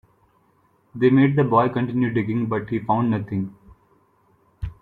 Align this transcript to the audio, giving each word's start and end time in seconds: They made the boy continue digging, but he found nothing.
They 0.95 1.11
made 1.11 1.35
the 1.35 1.43
boy 1.43 1.69
continue 1.69 2.11
digging, 2.11 2.47
but 2.47 2.67
he 2.71 2.79
found 2.79 3.11
nothing. 3.11 3.55